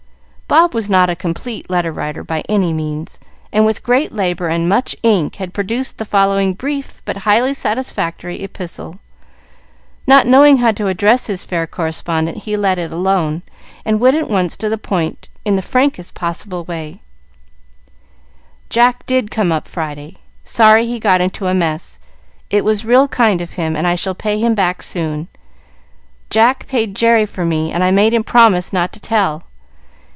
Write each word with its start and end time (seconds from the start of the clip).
Bob 0.51 0.73
was 0.73 0.89
not 0.89 1.09
a 1.09 1.15
"complete 1.15 1.69
letter 1.69 1.93
writer" 1.93 2.25
by 2.25 2.41
any 2.49 2.73
means, 2.73 3.21
and 3.53 3.65
with 3.65 3.81
great 3.81 4.11
labor 4.11 4.49
and 4.49 4.67
much 4.67 4.93
ink 5.01 5.37
had 5.37 5.53
produced 5.53 5.97
the 5.97 6.03
following 6.03 6.53
brief 6.53 7.01
but 7.05 7.15
highly 7.19 7.53
satisfactory 7.53 8.43
epistle. 8.43 8.99
Not 10.05 10.27
knowing 10.27 10.57
how 10.57 10.73
to 10.73 10.87
address 10.89 11.27
his 11.27 11.45
fair 11.45 11.65
correspondent 11.65 12.39
he 12.39 12.57
let 12.57 12.77
it 12.77 12.91
alone, 12.91 13.43
and 13.85 14.01
went 14.01 14.17
at 14.17 14.29
once 14.29 14.57
to 14.57 14.67
the 14.67 14.77
point 14.77 15.29
in 15.45 15.55
the 15.55 15.61
frankest 15.61 16.15
possible 16.15 16.65
way: 16.65 16.99
"Jack 18.69 19.05
did 19.05 19.31
come 19.31 19.53
up 19.53 19.69
Friday. 19.69 20.17
Sorry 20.43 20.85
he 20.85 20.99
got 20.99 21.21
into 21.21 21.47
a 21.47 21.53
mess. 21.53 21.97
It 22.49 22.65
was 22.65 22.83
real 22.83 23.07
kind 23.07 23.39
of 23.39 23.51
him, 23.53 23.77
and 23.77 23.87
I 23.87 23.95
shall 23.95 24.15
pay 24.15 24.37
him 24.37 24.53
back 24.53 24.83
soon. 24.83 25.29
Jack 26.29 26.67
paid 26.67 26.93
Jerry 26.93 27.25
for 27.25 27.45
me 27.45 27.71
and 27.71 27.85
I 27.85 27.91
made 27.91 28.13
him 28.13 28.25
promise 28.25 28.73
not 28.73 28.91
to 28.91 28.99
tell. 28.99 29.43